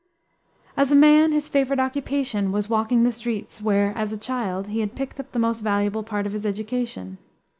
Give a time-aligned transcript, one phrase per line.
[0.75, 4.79] As a man, his favorite occupation was walking the streets, where, as a child, he
[4.79, 7.19] had picked up the most valuable part of his education.